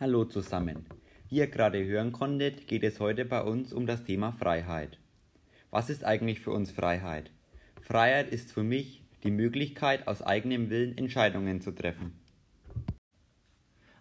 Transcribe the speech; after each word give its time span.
Hallo 0.00 0.24
zusammen. 0.24 0.86
Wie 1.28 1.36
ihr 1.36 1.46
gerade 1.46 1.84
hören 1.84 2.10
konntet, 2.10 2.66
geht 2.66 2.84
es 2.84 3.00
heute 3.00 3.26
bei 3.26 3.42
uns 3.42 3.70
um 3.70 3.86
das 3.86 4.02
Thema 4.02 4.32
Freiheit. 4.32 4.98
Was 5.70 5.90
ist 5.90 6.06
eigentlich 6.06 6.40
für 6.40 6.52
uns 6.52 6.70
Freiheit? 6.70 7.30
Freiheit 7.82 8.30
ist 8.30 8.50
für 8.50 8.62
mich 8.62 9.02
die 9.24 9.30
Möglichkeit, 9.30 10.08
aus 10.08 10.22
eigenem 10.22 10.70
Willen 10.70 10.96
Entscheidungen 10.96 11.60
zu 11.60 11.72
treffen. 11.72 12.18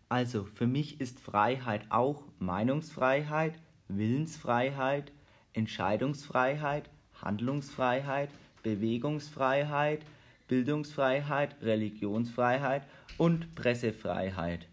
Also 0.08 0.46
für 0.46 0.68
mich 0.68 1.02
ist 1.02 1.20
Freiheit 1.20 1.82
auch 1.90 2.24
Meinungsfreiheit, 2.40 3.56
Willensfreiheit, 3.90 5.12
Entscheidungsfreiheit, 5.52 6.90
Handlungsfreiheit, 7.22 8.30
Bewegungsfreiheit, 8.64 10.00
Bildungsfreiheit, 10.48 11.58
Religionsfreiheit 11.62 12.84
und 13.18 13.54
Pressefreiheit. 13.54 14.66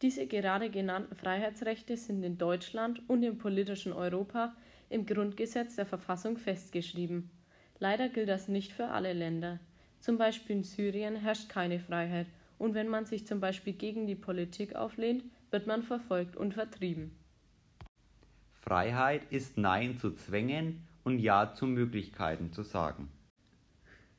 Diese 0.00 0.26
gerade 0.28 0.70
genannten 0.70 1.16
Freiheitsrechte 1.16 1.96
sind 1.96 2.22
in 2.22 2.38
Deutschland 2.38 3.02
und 3.08 3.24
im 3.24 3.38
politischen 3.38 3.92
Europa 3.92 4.54
im 4.90 5.06
Grundgesetz 5.06 5.74
der 5.74 5.86
Verfassung 5.86 6.38
festgeschrieben. 6.38 7.30
Leider 7.80 8.08
gilt 8.08 8.28
das 8.28 8.48
nicht 8.48 8.72
für 8.72 8.88
alle 8.88 9.12
Länder. 9.12 9.58
Zum 10.00 10.16
Beispiel 10.16 10.56
in 10.56 10.64
Syrien 10.64 11.16
herrscht 11.16 11.48
keine 11.48 11.80
Freiheit 11.80 12.26
und 12.58 12.74
wenn 12.74 12.88
man 12.88 13.06
sich 13.06 13.26
zum 13.26 13.40
Beispiel 13.40 13.72
gegen 13.72 14.06
die 14.06 14.14
Politik 14.14 14.76
auflehnt, 14.76 15.24
wird 15.50 15.66
man 15.66 15.82
verfolgt 15.82 16.36
und 16.36 16.54
vertrieben. 16.54 17.10
Freiheit 18.52 19.22
ist 19.30 19.58
Nein 19.58 19.98
zu 19.98 20.12
Zwängen 20.12 20.86
und 21.02 21.18
Ja 21.18 21.54
zu 21.54 21.66
Möglichkeiten 21.66 22.52
zu 22.52 22.62
sagen. 22.62 23.08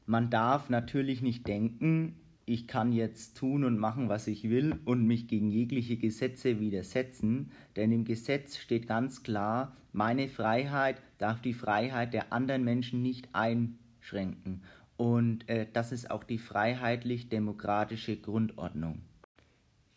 Man 0.05 0.29
darf 0.29 0.69
natürlich 0.69 1.21
nicht 1.21 1.47
denken, 1.47 2.19
ich 2.49 2.67
kann 2.67 2.91
jetzt 2.91 3.37
tun 3.37 3.63
und 3.63 3.77
machen, 3.77 4.09
was 4.09 4.25
ich 4.25 4.49
will 4.49 4.79
und 4.85 5.05
mich 5.05 5.27
gegen 5.27 5.51
jegliche 5.51 5.97
Gesetze 5.97 6.59
widersetzen, 6.59 7.51
denn 7.75 7.91
im 7.91 8.05
Gesetz 8.05 8.57
steht 8.57 8.87
ganz 8.87 9.21
klar, 9.21 9.77
meine 9.93 10.27
Freiheit 10.27 10.99
darf 11.19 11.41
die 11.41 11.53
Freiheit 11.53 12.13
der 12.13 12.33
anderen 12.33 12.63
Menschen 12.63 13.03
nicht 13.03 13.29
einschränken. 13.33 14.63
Und 14.97 15.47
äh, 15.47 15.67
das 15.71 15.91
ist 15.91 16.09
auch 16.09 16.23
die 16.23 16.39
freiheitlich-demokratische 16.39 18.17
Grundordnung. 18.17 19.03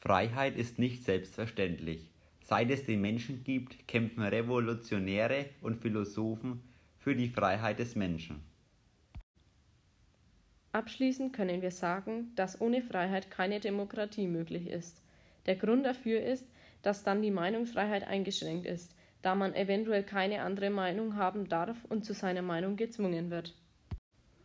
Freiheit 0.00 0.56
ist 0.56 0.78
nicht 0.78 1.04
selbstverständlich. 1.04 2.10
Seit 2.44 2.70
es 2.70 2.84
den 2.84 3.00
Menschen 3.00 3.44
gibt, 3.44 3.88
kämpfen 3.88 4.24
Revolutionäre 4.24 5.46
und 5.62 5.80
Philosophen 5.80 6.60
für 6.98 7.16
die 7.16 7.28
Freiheit 7.28 7.78
des 7.78 7.96
Menschen. 7.96 8.51
Abschließend 10.72 11.34
können 11.34 11.60
wir 11.60 11.70
sagen, 11.70 12.32
dass 12.34 12.60
ohne 12.60 12.80
Freiheit 12.80 13.30
keine 13.30 13.60
Demokratie 13.60 14.26
möglich 14.26 14.68
ist. 14.68 15.02
Der 15.44 15.56
Grund 15.56 15.84
dafür 15.84 16.22
ist, 16.22 16.46
dass 16.80 17.04
dann 17.04 17.20
die 17.20 17.30
Meinungsfreiheit 17.30 18.06
eingeschränkt 18.06 18.66
ist, 18.66 18.94
da 19.20 19.34
man 19.34 19.54
eventuell 19.54 20.02
keine 20.02 20.42
andere 20.42 20.70
Meinung 20.70 21.16
haben 21.16 21.48
darf 21.48 21.76
und 21.90 22.04
zu 22.04 22.14
seiner 22.14 22.42
Meinung 22.42 22.76
gezwungen 22.76 23.30
wird. 23.30 23.54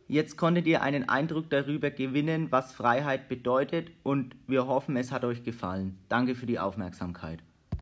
Jetzt 0.06 0.36
konntet 0.36 0.66
ihr 0.66 0.82
einen 0.82 1.08
Eindruck 1.08 1.50
darüber 1.50 1.90
gewinnen, 1.90 2.50
was 2.50 2.72
Freiheit 2.72 3.28
bedeutet 3.28 3.90
und 4.02 4.36
wir 4.46 4.66
hoffen, 4.66 4.96
es 4.96 5.12
hat 5.12 5.24
euch 5.24 5.44
gefallen. 5.44 5.98
Danke 6.08 6.34
für 6.34 6.46
die 6.46 6.58
Aufmerksamkeit. 6.58 7.40